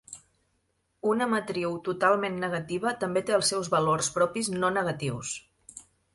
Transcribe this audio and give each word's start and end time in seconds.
Una 1.11 1.27
matriu 1.33 1.75
totalment 1.87 2.39
negativa 2.45 2.95
també 3.05 3.25
té 3.29 3.37
els 3.39 3.53
seus 3.55 3.71
valors 3.75 4.11
propis 4.19 4.53
no-negatius. 4.59 5.37